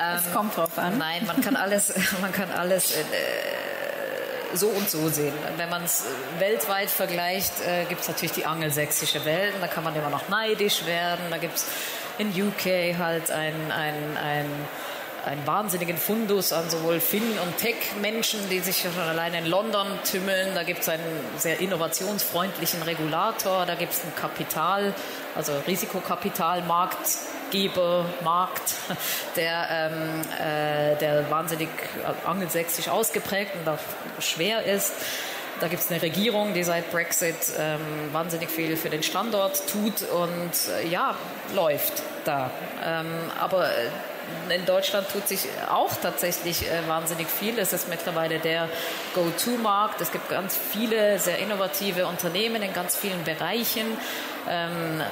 [0.00, 0.98] Ähm, es kommt drauf an.
[0.98, 3.02] Nein, man kann alles, man kann alles äh,
[4.54, 5.34] so und so sehen.
[5.56, 6.04] Wenn man es
[6.38, 9.54] weltweit vergleicht, äh, gibt es natürlich die angelsächsische Welt.
[9.60, 11.24] Da kann man immer noch neidisch werden.
[11.30, 11.66] Da gibt es
[12.18, 14.46] in UK halt ein, ein, ein
[15.24, 20.54] einen wahnsinnigen Fundus an sowohl Finn- und Tech-Menschen, die sich schon alleine in London tümmeln.
[20.54, 21.04] Da gibt es einen
[21.36, 23.64] sehr innovationsfreundlichen Regulator.
[23.64, 24.94] Da gibt es einen Kapital,
[25.36, 25.52] also
[27.52, 28.74] Risikokapitalmarktgebermarkt,
[29.36, 31.68] der, ähm, äh, der wahnsinnig
[32.26, 33.78] angelsächsisch ausgeprägt und auch
[34.20, 34.94] schwer ist.
[35.60, 40.02] Da gibt es eine Regierung, die seit Brexit ähm, wahnsinnig viel für den Standort tut
[40.10, 40.50] und
[40.82, 41.14] äh, ja,
[41.54, 42.50] läuft da.
[42.84, 43.06] Ähm,
[43.38, 47.58] aber äh, in Deutschland tut sich auch tatsächlich äh, wahnsinnig viel.
[47.58, 48.68] Es ist mittlerweile der
[49.14, 50.00] Go-To-Markt.
[50.00, 53.86] Es gibt ganz viele sehr innovative Unternehmen in ganz vielen Bereichen.
[54.48, 55.04] Ähm, äh,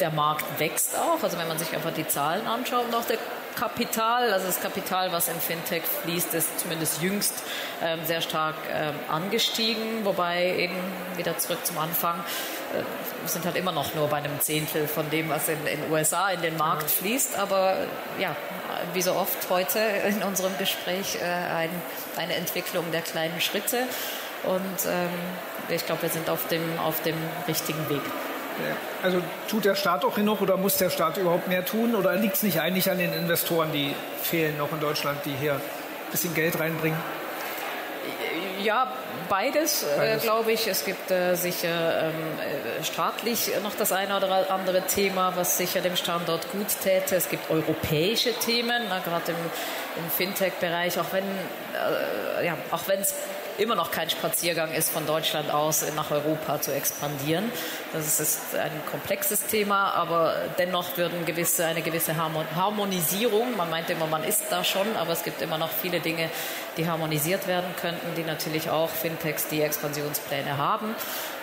[0.00, 1.22] der Markt wächst auch.
[1.22, 3.18] Also wenn man sich einfach die Zahlen anschaut und auch der
[3.56, 7.42] Kapital, also das Kapital, was in Fintech fließt, ist zumindest jüngst
[7.82, 10.76] ähm, sehr stark ähm, angestiegen, wobei eben
[11.16, 12.22] wieder zurück zum Anfang
[12.74, 12.82] äh,
[13.22, 16.30] wir sind halt immer noch nur bei einem Zehntel von dem, was in den USA
[16.30, 17.36] in den Markt fließt.
[17.38, 17.76] Aber
[18.18, 18.36] ja,
[18.92, 21.70] wie so oft heute in unserem Gespräch äh, ein,
[22.16, 23.78] eine Entwicklung der kleinen Schritte.
[24.44, 25.08] Und ähm,
[25.68, 27.16] ich glaube, wir sind auf dem, auf dem
[27.48, 28.02] richtigen Weg.
[29.02, 31.94] Also tut der Staat auch genug oder muss der Staat überhaupt mehr tun?
[31.94, 35.54] Oder liegt es nicht eigentlich an den Investoren, die fehlen noch in Deutschland, die hier
[35.54, 35.60] ein
[36.10, 36.98] bisschen Geld reinbringen?
[38.60, 38.90] Ja,
[39.28, 40.22] beides, äh, beides.
[40.22, 40.66] Äh, glaube ich.
[40.66, 42.14] Es gibt äh, sicher ähm,
[42.80, 47.16] äh, staatlich noch das eine oder andere Thema, was sicher dem Standort gut täte.
[47.16, 53.14] Es gibt europäische Themen, gerade im, im Fintech-Bereich, auch wenn äh, ja, auch wenn es
[53.58, 57.50] immer noch kein Spaziergang ist, von Deutschland aus nach Europa zu expandieren.
[57.92, 64.06] Das ist ein komplexes Thema, aber dennoch würden gewisse, eine gewisse Harmonisierung, man meint immer,
[64.06, 66.30] man ist da schon, aber es gibt immer noch viele Dinge,
[66.76, 70.94] die harmonisiert werden könnten, die natürlich auch Fintechs, die Expansionspläne haben,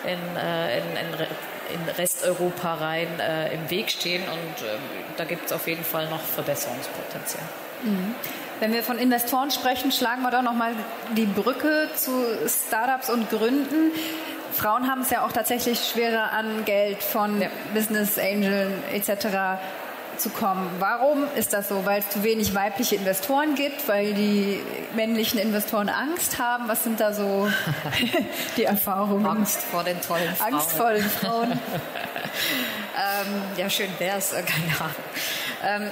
[0.04, 1.26] in, äh, in, in
[1.72, 4.76] in Resteuropa rein äh, im Weg stehen und äh,
[5.16, 7.42] da gibt es auf jeden Fall noch Verbesserungspotenzial.
[7.82, 8.14] Mhm.
[8.60, 10.72] Wenn wir von Investoren sprechen, schlagen wir doch noch mal
[11.16, 12.12] die Brücke zu
[12.46, 13.90] Startups und Gründen.
[14.52, 17.48] Frauen haben es ja auch tatsächlich schwerer an Geld von ja.
[17.74, 19.58] Business Angel etc.
[20.18, 20.68] zu kommen.
[20.78, 21.84] Warum ist das so?
[21.84, 24.60] Weil es zu wenig weibliche Investoren gibt, weil die
[24.94, 26.68] männlichen Investoren Angst haben?
[26.68, 27.48] Was sind da so
[28.56, 29.26] die Erfahrungen?
[29.26, 30.54] Angst vor den tollen Frauen.
[30.54, 31.52] Angst vor den Frauen.
[31.52, 34.94] ähm, ja, schön wäre es, äh, keine Ahnung.
[35.62, 35.90] Ähm,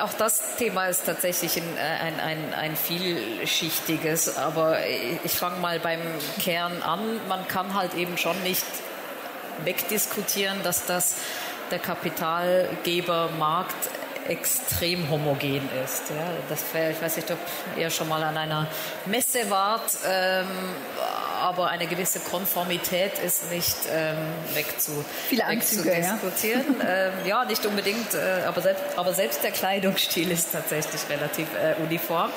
[0.00, 4.78] auch das Thema ist tatsächlich ein, ein, ein, ein vielschichtiges, aber
[5.22, 6.00] ich fange mal beim
[6.40, 7.20] Kern an.
[7.28, 8.64] Man kann halt eben schon nicht
[9.64, 11.16] wegdiskutieren, dass das
[11.74, 13.90] der Kapitalgebermarkt
[14.28, 16.08] extrem homogen ist.
[16.08, 17.38] Ja, das wär, ich weiß nicht, ob
[17.76, 18.68] ihr schon mal an einer
[19.06, 20.46] Messe wart, ähm,
[21.42, 24.16] aber eine gewisse Konformität ist nicht ähm,
[24.54, 26.76] wegzu, Viele wegzudiskutieren.
[26.78, 26.86] Ja.
[27.08, 31.74] ähm, ja, nicht unbedingt, äh, aber, selbst, aber selbst der Kleidungsstil ist tatsächlich relativ äh,
[31.82, 32.30] uniform.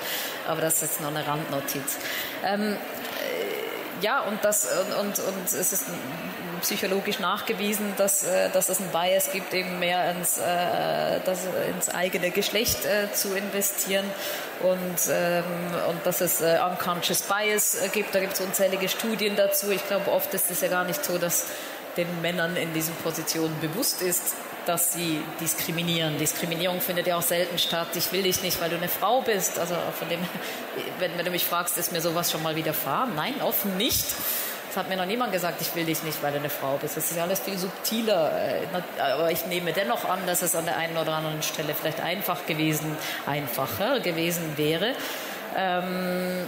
[0.47, 1.97] Aber das ist jetzt noch eine Randnotiz.
[2.43, 2.75] Ähm, äh,
[4.01, 5.85] ja, und, das, und, und, und es ist
[6.61, 11.41] psychologisch nachgewiesen, dass, äh, dass es einen Bias gibt, eben mehr ins, äh, das,
[11.73, 14.05] ins eigene Geschlecht äh, zu investieren
[14.61, 15.43] und, ähm,
[15.89, 18.13] und dass es äh, Unconscious Bias äh, gibt.
[18.13, 19.69] Da gibt es unzählige Studien dazu.
[19.71, 21.45] Ich glaube, oft ist es ja gar nicht so, dass
[21.95, 24.35] den Männern in diesen Positionen bewusst ist,
[24.67, 26.17] dass sie diskriminieren.
[26.17, 27.87] Diskriminierung findet ja auch selten statt.
[27.95, 29.59] Ich will dich nicht, weil du eine Frau bist.
[29.59, 30.19] Also von dem,
[30.99, 33.15] wenn, wenn du mich fragst, ist mir sowas schon mal widerfahren?
[33.15, 34.05] Nein, offen nicht
[34.77, 36.95] hat mir noch niemand gesagt, ich will dich nicht, weil du eine Frau bist.
[36.95, 38.31] Das ist ja alles viel subtiler.
[38.99, 42.45] Aber ich nehme dennoch an, dass es an der einen oder anderen Stelle vielleicht einfach
[42.45, 44.93] gewesen, einfacher gewesen wäre.
[45.57, 46.47] Ähm,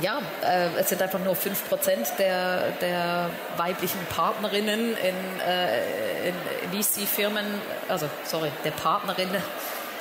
[0.00, 6.34] ja, äh, es sind einfach nur 5% der, der weiblichen Partnerinnen in, äh, in
[6.72, 7.44] VC-Firmen,
[7.88, 9.42] also sorry, der Partnerinnen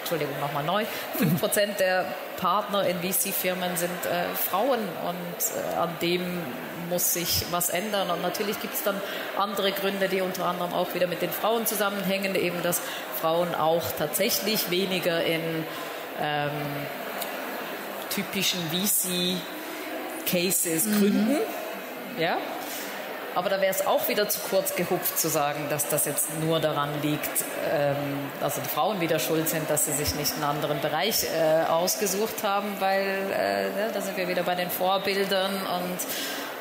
[0.02, 0.84] Entschuldigung, nochmal neu,
[1.20, 2.06] 5% der
[2.38, 6.40] Partner in VC-Firmen sind äh, Frauen und äh, an dem
[6.90, 8.10] muss sich was ändern.
[8.10, 9.00] Und natürlich gibt es dann
[9.38, 12.82] andere Gründe, die unter anderem auch wieder mit den Frauen zusammenhängen, eben dass
[13.22, 15.42] Frauen auch tatsächlich weniger in
[16.20, 16.52] ähm,
[18.10, 18.60] typischen
[20.26, 21.00] VC-Cases mhm.
[21.00, 21.38] gründen.
[22.20, 22.38] Ja,
[23.34, 26.60] aber da wäre es auch wieder zu kurz gehupft zu sagen, dass das jetzt nur
[26.60, 27.30] daran liegt,
[27.72, 27.96] ähm,
[28.42, 32.44] also die Frauen wieder schuld sind, dass sie sich nicht einen anderen Bereich äh, ausgesucht
[32.44, 35.98] haben, weil äh, ja, da sind wir wieder bei den Vorbildern und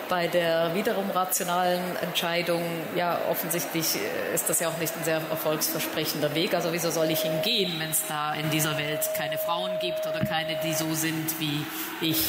[0.09, 2.62] bei der wiederum rationalen Entscheidung,
[2.94, 6.55] ja, offensichtlich äh, ist das ja auch nicht ein sehr erfolgsversprechender Weg.
[6.55, 10.20] Also wieso soll ich hingehen, wenn es da in dieser Welt keine Frauen gibt oder
[10.20, 11.64] keine, die so sind wie
[12.01, 12.29] ich?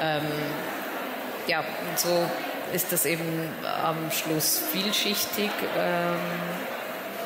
[0.00, 0.24] Ähm,
[1.46, 1.64] ja,
[1.96, 2.28] so
[2.72, 3.48] ist das eben
[3.82, 5.50] am Schluss vielschichtig.
[5.78, 6.18] Ähm,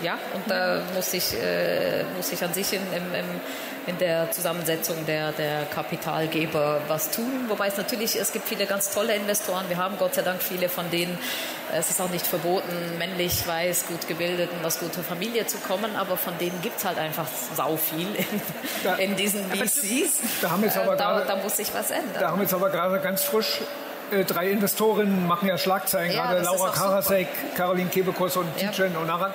[0.03, 3.41] ja, und da muss ich, äh, muss ich an sich in, im, im,
[3.87, 7.47] in der Zusammensetzung der, der Kapitalgeber was tun.
[7.49, 9.65] Wobei es natürlich, es gibt viele ganz tolle Investoren.
[9.69, 11.19] Wir haben Gott sei Dank viele von denen.
[11.73, 15.97] Es ist auch nicht verboten, männlich, weiß, gut gebildet und aus guter Familie zu kommen,
[15.97, 18.27] aber von denen gibt es halt einfach sau viel in,
[18.85, 20.21] da, in diesen VCs.
[20.43, 22.17] Da, haben jetzt aber äh, da, da muss sich was ändern.
[22.19, 23.61] Da haben wir jetzt aber gerade ganz frisch
[24.11, 28.71] äh, drei Investorinnen machen ja Schlagzeilen, ja, gerade Laura Karasek, Caroline Kebekus und ja.
[28.71, 29.33] Tijen Onaran,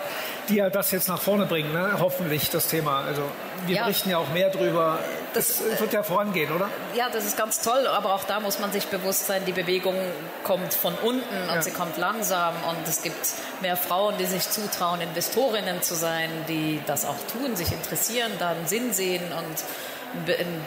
[0.50, 1.98] die ja das jetzt nach vorne bringen, ne?
[2.00, 3.00] hoffentlich das Thema.
[3.00, 3.24] Also
[3.66, 3.84] wir ja.
[3.84, 5.00] berichten ja auch mehr drüber.
[5.34, 6.70] Das, das wird ja vorangehen, oder?
[6.94, 9.96] Ja, das ist ganz toll, aber auch da muss man sich bewusst sein, die Bewegung
[10.44, 11.62] kommt von unten und ja.
[11.62, 16.82] sie kommt langsam und es gibt mehr Frauen, die sich zutrauen, Investorinnen zu sein, die
[16.86, 20.62] das auch tun, sich interessieren, da einen Sinn sehen und einen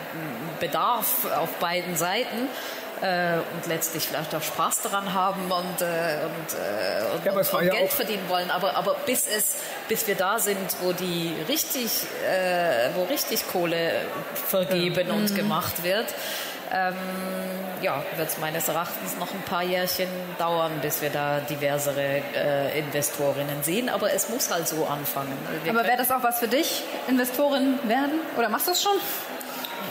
[0.61, 2.49] Bedarf auf beiden Seiten
[3.03, 7.55] äh, und letztlich vielleicht auch Spaß daran haben und, äh, und, äh, und, ja, und,
[7.55, 8.51] und Geld verdienen wollen.
[8.51, 9.57] Aber, aber bis, es,
[9.89, 13.93] bis wir da sind, wo die richtig, äh, wo richtig Kohle
[14.49, 15.35] vergeben und mhm.
[15.35, 16.07] gemacht wird,
[16.73, 16.95] ähm,
[17.81, 20.09] ja, wird es meines Erachtens noch ein paar Jährchen
[20.39, 23.89] dauern, bis wir da diversere äh, Investorinnen sehen.
[23.89, 25.33] Aber es muss halt so anfangen.
[25.65, 28.21] Wir Aber wäre das auch was für dich, Investorin werden?
[28.37, 28.97] Oder machst du es schon?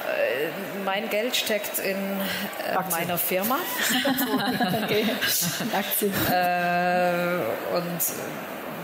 [0.08, 0.50] Äh,
[0.86, 3.58] mein Geld steckt in äh, meiner Firma.
[4.84, 5.06] okay.
[5.74, 6.14] Aktien.
[6.32, 8.02] Äh, und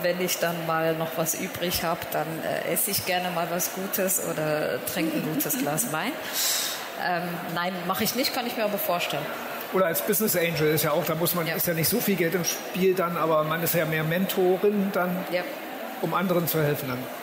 [0.02, 3.74] wenn ich dann mal noch was übrig habe, dann äh, esse ich gerne mal was
[3.74, 6.12] Gutes oder trinke ein gutes Glas Wein.
[7.06, 7.24] Ähm,
[7.56, 9.26] nein, mache ich nicht, kann ich mir aber vorstellen.
[9.74, 11.56] Oder als Business Angel ist ja auch, da muss man, ja.
[11.56, 14.92] ist ja nicht so viel Geld im Spiel dann, aber man ist ja mehr Mentorin
[14.94, 15.42] dann, ja.
[16.02, 17.23] um anderen zu helfen dann.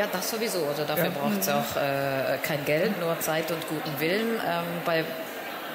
[0.00, 0.64] Ja, das sowieso.
[0.66, 1.10] Also dafür ja.
[1.10, 1.52] braucht es mhm.
[1.52, 4.40] auch äh, kein Geld, nur Zeit und guten Willen.
[4.48, 5.04] Ähm, bei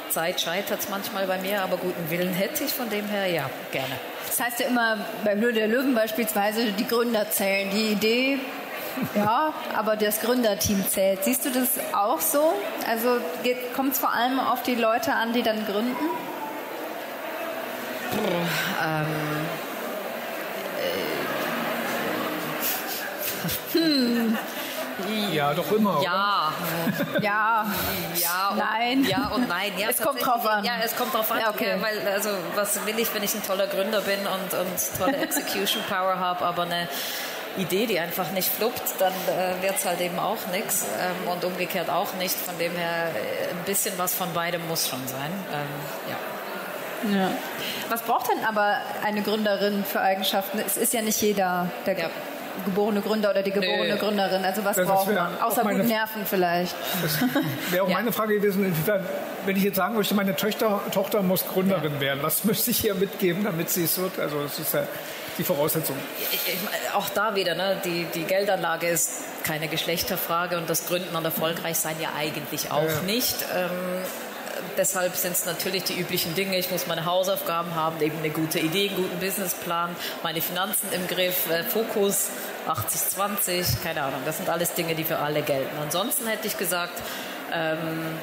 [0.09, 3.47] Zeit scheitert es manchmal bei mir, aber guten Willen hätte ich von dem her, ja,
[3.71, 3.93] gerne.
[4.25, 7.69] Das heißt ja immer, bei Blöde der Löwen beispielsweise, die Gründer zählen.
[7.69, 8.39] Die Idee,
[9.15, 11.23] ja, aber das Gründerteam zählt.
[11.23, 12.51] Siehst du das auch so?
[12.89, 13.17] Also
[13.75, 16.09] kommt es vor allem auf die Leute an, die dann gründen?
[18.83, 19.05] ähm,
[23.73, 24.37] hm.
[25.31, 26.01] Ja, doch immer.
[26.01, 26.53] Ja.
[27.21, 27.65] Ja.
[28.15, 28.49] Ja.
[28.51, 29.03] Und, nein.
[29.03, 29.73] Ja und nein.
[29.77, 30.63] Ja, es kommt drauf an.
[30.63, 31.39] Ja, es kommt drauf an.
[31.39, 31.71] Ja, okay.
[31.71, 35.17] Ja, weil, also, was will ich, wenn ich ein toller Gründer bin und, und tolle
[35.17, 36.87] Execution Power habe, aber eine
[37.57, 41.43] Idee, die einfach nicht fluppt, dann äh, wird es halt eben auch nichts ähm, und
[41.43, 42.35] umgekehrt auch nicht.
[42.35, 45.31] Von dem her, äh, ein bisschen was von beidem muss schon sein.
[45.53, 45.67] Ähm,
[46.09, 46.17] ja.
[47.17, 47.29] Ja.
[47.89, 50.59] Was braucht denn aber eine Gründerin für Eigenschaften?
[50.65, 52.09] Es ist ja nicht jeder, der ja
[52.63, 53.99] geborene Gründer oder die geborene nee.
[53.99, 54.45] Gründerin?
[54.45, 55.41] Also was das braucht man?
[55.41, 56.75] Außer guten Nerven vielleicht.
[57.01, 57.17] Das
[57.71, 57.95] wäre auch ja.
[57.95, 58.73] meine Frage gewesen,
[59.45, 61.99] wenn ich jetzt sagen möchte, meine Töchter, Tochter muss Gründerin ja.
[61.99, 64.19] werden, was müsste ich ihr mitgeben, damit sie es wird?
[64.19, 64.83] Also das ist ja
[65.37, 65.97] die Voraussetzung.
[66.93, 67.77] auch da wieder, ne?
[67.83, 72.83] die, die Geldanlage ist keine Geschlechterfrage und das Gründen und erfolgreich sein ja eigentlich auch
[72.83, 73.01] ja.
[73.05, 73.35] nicht.
[73.53, 73.69] Ähm,
[74.77, 76.57] deshalb sind es natürlich die üblichen Dinge.
[76.57, 81.07] Ich muss meine Hausaufgaben haben, eben eine gute Idee, einen guten Businessplan, meine Finanzen im
[81.07, 82.29] Griff, äh, Fokus
[82.67, 84.21] 80-20, keine Ahnung.
[84.25, 85.77] Das sind alles Dinge, die für alle gelten.
[85.81, 87.01] Ansonsten hätte ich gesagt,
[87.53, 88.17] ähm,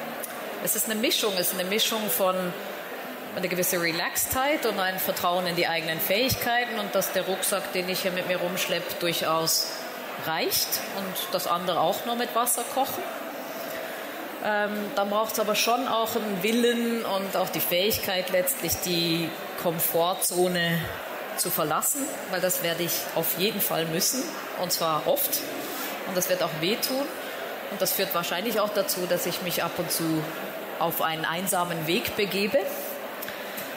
[0.65, 2.37] es ist eine Mischung, es ist eine Mischung von
[3.35, 7.89] eine gewisse Relaxedheit und ein Vertrauen in die eigenen Fähigkeiten und dass der Rucksack, den
[7.89, 9.69] ich hier mit mir rumschleppe, durchaus
[10.27, 13.03] reicht und das andere auch nur mit Wasser kochen.
[14.45, 19.29] Ähm, dann braucht es aber schon auch einen Willen und auch die Fähigkeit, letztlich die
[19.63, 20.81] Komfortzone
[21.37, 24.23] zu verlassen, weil das werde ich auf jeden Fall müssen
[24.61, 25.41] und zwar oft.
[26.09, 27.07] Und das wird auch wehtun.
[27.71, 30.23] Und das führt wahrscheinlich auch dazu, dass ich mich ab und zu
[30.79, 32.59] auf einen einsamen Weg begebe.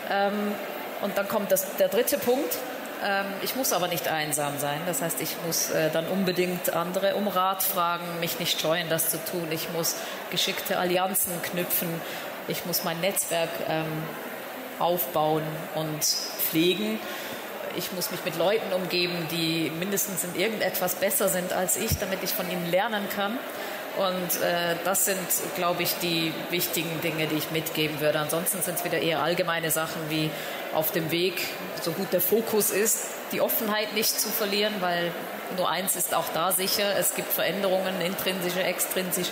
[0.09, 0.53] Ähm,
[1.01, 2.57] und dann kommt das, der dritte Punkt,
[3.41, 4.79] ich muss aber nicht einsam sein.
[4.85, 9.09] Das heißt, ich muss äh, dann unbedingt andere um Rat fragen, mich nicht scheuen, das
[9.09, 9.47] zu tun.
[9.51, 9.95] Ich muss
[10.31, 11.89] geschickte Allianzen knüpfen.
[12.47, 14.03] Ich muss mein Netzwerk ähm,
[14.79, 15.43] aufbauen
[15.75, 16.99] und pflegen.
[17.77, 22.23] Ich muss mich mit Leuten umgeben, die mindestens in irgendetwas besser sind als ich, damit
[22.23, 23.37] ich von ihnen lernen kann.
[23.97, 25.19] Und äh, das sind,
[25.55, 28.19] glaube ich, die wichtigen Dinge, die ich mitgeben würde.
[28.19, 30.29] Ansonsten sind es wieder eher allgemeine Sachen wie
[30.73, 31.47] auf dem Weg,
[31.81, 35.11] so gut der Fokus ist, die Offenheit nicht zu verlieren, weil
[35.57, 39.27] nur eins ist auch da sicher, es gibt Veränderungen, intrinsische, extrinsisch,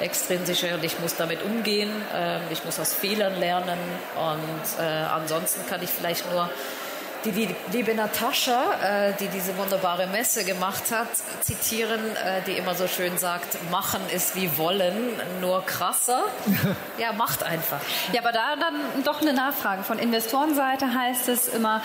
[0.00, 3.78] extrinsische und ich muss damit umgehen, äh, ich muss aus Fehlern lernen.
[4.16, 6.50] Und äh, ansonsten kann ich vielleicht nur
[7.24, 11.08] die, die liebe Natascha, äh, die diese wunderbare Messe gemacht hat,
[11.40, 14.94] zitieren, äh, die immer so schön sagt, machen ist wie wollen,
[15.40, 16.24] nur krasser.
[16.98, 17.80] ja, macht einfach.
[18.12, 19.82] Ja, aber da dann doch eine Nachfrage.
[19.82, 21.82] Von Investorenseite heißt es immer,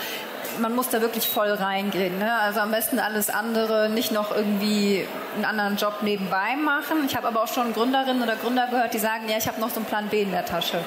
[0.60, 2.18] man muss da wirklich voll reingehen.
[2.18, 2.32] Ne?
[2.40, 7.04] Also am besten alles andere, nicht noch irgendwie einen anderen Job nebenbei machen.
[7.06, 9.70] Ich habe aber auch schon Gründerinnen oder Gründer gehört, die sagen, ja, ich habe noch
[9.70, 10.78] so einen Plan B in der Tasche.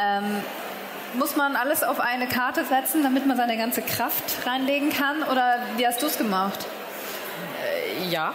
[0.00, 0.42] Ähm,
[1.14, 5.22] muss man alles auf eine Karte setzen, damit man seine ganze Kraft reinlegen kann?
[5.24, 6.66] Oder wie hast du es gemacht?
[7.62, 8.34] Äh, ja,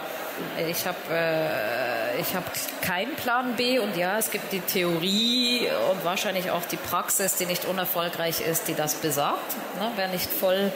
[0.68, 2.44] ich habe äh, hab
[2.82, 7.46] keinen Plan B und ja, es gibt die Theorie und wahrscheinlich auch die Praxis, die
[7.46, 9.56] nicht unerfolgreich ist, die das besagt.
[9.78, 9.90] Ne?
[9.96, 10.72] Wer nicht voll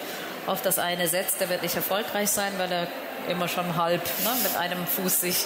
[0.46, 2.86] auf das eine setzt, der wird nicht erfolgreich sein, weil er
[3.28, 5.44] immer schon halb ne, mit einem Fuß sich,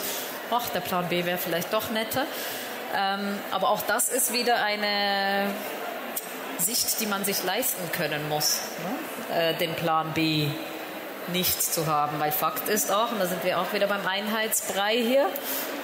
[0.51, 2.25] ach, der Plan B wäre vielleicht doch netter.
[2.97, 5.51] Ähm, aber auch das ist wieder eine
[6.59, 8.61] Sicht, die man sich leisten können muss,
[9.31, 9.37] ne?
[9.37, 10.49] äh, den Plan B
[11.33, 12.19] nicht zu haben.
[12.21, 15.27] Weil Fakt ist auch, und da sind wir auch wieder beim Einheitsbrei hier,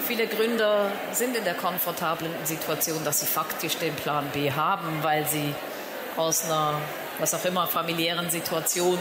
[0.06, 5.26] viele Gründer sind in der komfortablen Situation, dass sie faktisch den Plan B haben, weil
[5.26, 5.54] sie
[6.16, 6.74] aus einer,
[7.18, 8.98] was auch immer, familiären Situation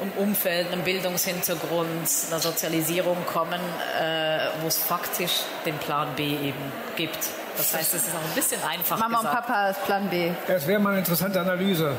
[0.00, 3.60] einem Umfeld, einem Bildungshintergrund, einer Sozialisierung kommen,
[4.00, 7.18] äh, wo es faktisch den Plan B eben gibt.
[7.56, 8.98] Das heißt, es ist auch ein bisschen einfach.
[8.98, 9.34] Mama gesagt.
[9.34, 10.30] und Papa ist Plan B.
[10.46, 11.94] Das wäre mal eine interessante Analyse.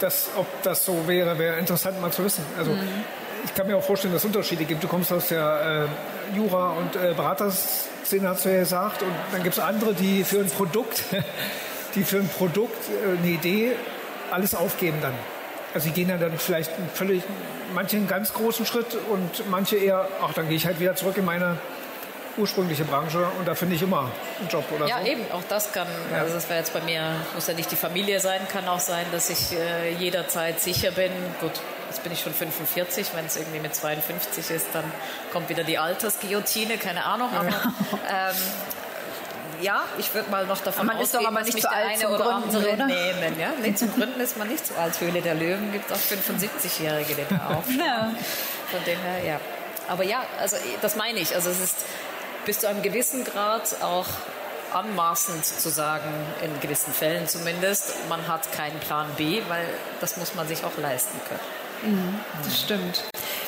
[0.00, 2.44] Das, ob das so wäre, wäre interessant mal zu wissen.
[2.58, 2.80] Also mhm.
[3.44, 4.82] ich kann mir auch vorstellen, dass es Unterschiede gibt.
[4.82, 5.88] Du kommst aus der
[6.32, 9.02] äh, Jura- und äh, Beraterszene, hast du ja gesagt.
[9.02, 11.04] Und dann gibt es andere, die für ein Produkt,
[11.94, 13.76] die für ein Produkt, äh, eine Idee,
[14.30, 15.14] alles aufgeben dann.
[15.72, 17.22] Also die gehen dann vielleicht einen völlig,
[17.74, 21.16] manche einen ganz großen Schritt und manche eher, ach, dann gehe ich halt wieder zurück
[21.18, 21.58] in meine
[22.38, 25.06] ursprüngliche Branche und da finde ich immer einen Job oder ja, so.
[25.06, 26.20] Ja, eben, auch das kann, ja.
[26.20, 27.02] also das wäre jetzt bei mir,
[27.34, 31.12] muss ja nicht die Familie sein, kann auch sein, dass ich äh, jederzeit sicher bin.
[31.40, 31.52] Gut,
[31.88, 34.84] jetzt bin ich schon 45, wenn es irgendwie mit 52 ist, dann
[35.32, 38.30] kommt wieder die Altersguillotine, keine Ahnung, aber ja.
[38.30, 38.36] ähm,
[39.62, 41.72] ja, ich würde mal noch davon man ausgehen, ist doch aber nicht dass mich der
[41.72, 42.86] eine oder Gründen, andere oder?
[42.86, 43.40] nehmen.
[43.40, 43.52] Ja?
[43.62, 45.00] Nee, zum Gründen ist man nicht so alt.
[45.00, 47.64] Höhle der Löwen gibt auch 75-Jährige, die da auf.
[47.70, 48.12] Ja.
[48.70, 49.40] Von dem her, ja.
[49.88, 51.34] Aber ja, also das meine ich.
[51.34, 51.84] Also es ist
[52.46, 54.06] bis zu einem gewissen Grad auch
[54.72, 56.10] anmaßend zu sagen,
[56.42, 59.66] in gewissen Fällen zumindest, man hat keinen Plan B, weil
[60.00, 61.96] das muss man sich auch leisten können.
[61.96, 63.04] Mhm, das stimmt.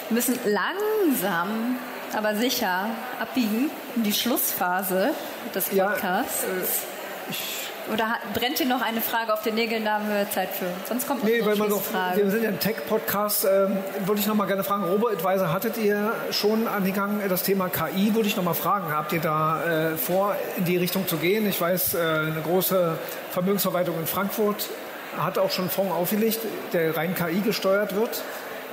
[0.08, 1.78] Wir müssen langsam,
[2.16, 5.10] aber sicher abbiegen in die Schlussphase
[5.54, 6.42] des Podcasts.
[6.42, 10.08] Ja, äh, ich oder hat, brennt dir noch eine Frage auf den Nägeln, da haben
[10.08, 10.66] wir Zeit für.
[10.86, 11.82] Sonst kommt noch nee, weil man noch,
[12.14, 13.44] Wir sind ja im Tech-Podcast.
[13.44, 18.14] Ähm, würde ich noch mal gerne fragen, Robo-Advisor, hattet ihr schon angegangen das Thema KI?
[18.14, 21.48] Würde ich noch mal fragen, habt ihr da äh, vor, in die Richtung zu gehen?
[21.48, 22.96] Ich weiß, äh, eine große
[23.30, 24.68] Vermögensverwaltung in Frankfurt
[25.16, 26.40] hat auch schon einen Fonds aufgelegt,
[26.72, 28.22] der rein KI gesteuert wird.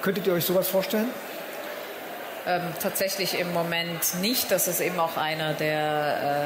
[0.01, 1.09] Könntet ihr euch sowas vorstellen?
[2.47, 4.51] Ähm, tatsächlich im Moment nicht.
[4.51, 6.45] Das ist eben auch einer der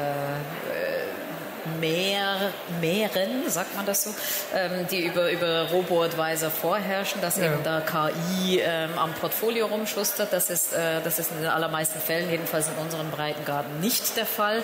[0.72, 0.89] äh,
[1.80, 4.10] mehr, mehren, sagt man das so,
[4.54, 7.46] ähm, die über, über Robo-Advisor vorherrschen, dass ja.
[7.46, 10.32] eben da KI ähm, am Portfolio rumschustert.
[10.32, 14.26] Das ist, äh, das ist in den allermeisten Fällen, jedenfalls in unserem Breitengarten, nicht der
[14.26, 14.62] Fall.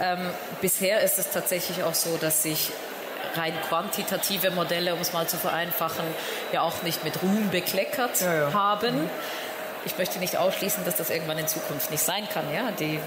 [0.00, 0.18] Ähm,
[0.60, 2.70] bisher ist es tatsächlich auch so, dass sich
[3.34, 6.04] rein quantitative Modelle, um es mal zu vereinfachen,
[6.52, 8.52] ja auch nicht mit Ruhm bekleckert ja, ja.
[8.52, 9.02] haben.
[9.02, 9.10] Mhm
[9.88, 12.44] ich möchte nicht ausschließen, dass das irgendwann in Zukunft nicht sein kann.
[12.52, 12.70] Ja?
[12.72, 13.00] Die,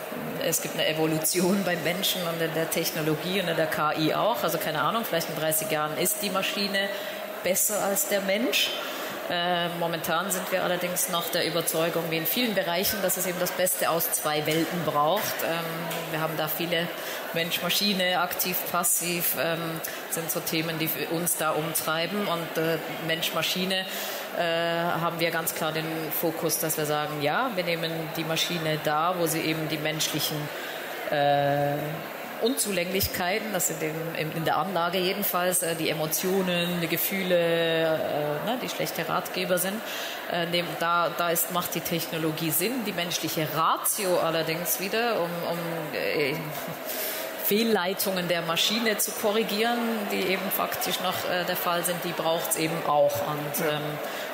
[0.43, 4.43] es gibt eine Evolution beim Menschen und in der Technologie und in der KI auch.
[4.43, 6.89] Also keine Ahnung, vielleicht in 30 Jahren ist die Maschine
[7.43, 8.71] besser als der Mensch.
[9.29, 13.39] Äh, momentan sind wir allerdings noch der Überzeugung, wie in vielen Bereichen, dass es eben
[13.39, 15.35] das Beste aus zwei Welten braucht.
[15.45, 15.63] Ähm,
[16.09, 16.87] wir haben da viele
[17.33, 22.27] Mensch-Maschine, aktiv, passiv, ähm, sind so Themen, die uns da umtreiben.
[22.27, 23.85] Und äh, Mensch-Maschine
[24.37, 28.79] äh, haben wir ganz klar den Fokus, dass wir sagen, ja, wir nehmen die Maschine
[28.83, 30.37] da, wo sie eben die menschlichen
[31.11, 31.75] äh,
[32.41, 38.57] Unzulänglichkeiten, das sind in, in der Anlage jedenfalls äh, die Emotionen, die Gefühle, äh, ne,
[38.63, 39.79] die schlechte Ratgeber sind.
[40.79, 42.85] Da da ist, macht die Technologie Sinn.
[42.85, 45.57] Die menschliche Ratio allerdings wieder, um, um
[47.43, 49.77] Fehlleitungen der Maschine zu korrigieren,
[50.09, 53.13] die eben faktisch noch der Fall sind, die braucht es eben auch.
[53.27, 53.81] Und ähm,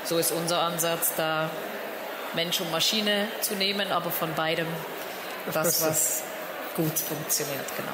[0.07, 1.49] so ist unser Ansatz, da
[2.33, 4.67] Mensch und Maschine zu nehmen, aber von beidem
[5.53, 6.23] das, was
[6.75, 7.65] gut funktioniert.
[7.75, 7.91] Genau.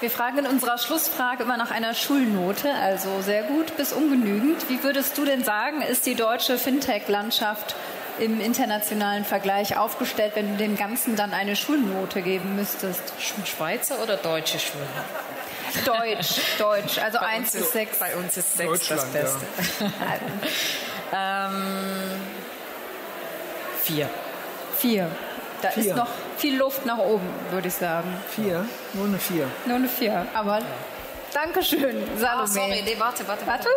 [0.00, 4.68] Wir fragen in unserer Schlussfrage immer nach einer Schulnote, also sehr gut bis ungenügend.
[4.68, 7.76] Wie würdest du denn sagen, ist die deutsche Fintech-Landschaft
[8.18, 13.02] im internationalen Vergleich aufgestellt, wenn du dem Ganzen dann eine Schulnote geben müsstest?
[13.44, 14.88] Schweizer oder deutsche Schulen?
[15.84, 17.98] Deutsch, Deutsch, also bei 1 bis 6.
[17.98, 19.46] Bei uns ist 6 das Beste.
[19.80, 19.86] Ja.
[21.12, 22.20] ähm,
[23.82, 24.08] vier.
[24.78, 25.08] Vier.
[25.60, 25.84] Da vier.
[25.84, 28.08] ist noch viel Luft nach oben, würde ich sagen.
[28.30, 28.66] Vier?
[28.94, 29.46] Nur eine Vier.
[29.64, 30.64] Nur eine Vier, aber ja.
[31.32, 32.42] Dankeschön, Salome.
[32.42, 33.68] Oh, sorry, nee, warte, warte, warte.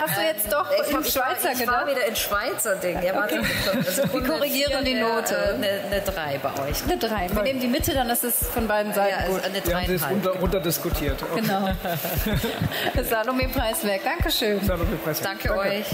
[0.00, 1.60] Hast du jetzt doch ähm, in Schweizer ich gedacht?
[1.60, 3.02] Ich war wieder in Schweizer Ding.
[3.02, 4.08] Ja, warte, okay.
[4.10, 5.54] Wir korrigieren die Note.
[5.54, 6.82] Eine, 3 bei euch.
[6.84, 7.28] Eine 3.
[7.30, 9.44] Wir nehmen die Mitte, dann ist es von beiden Seiten ja, gut.
[9.44, 11.22] Eine 3 Wir haben das runter, runter diskutiert.
[11.22, 11.42] Okay.
[11.42, 11.68] Genau.
[13.02, 14.00] Salome Preis weg.
[14.02, 14.64] Dankeschön.
[14.64, 15.24] Salome Preis weg.
[15.24, 15.86] Danke, Danke euch.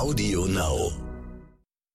[0.00, 0.99] Audio Now.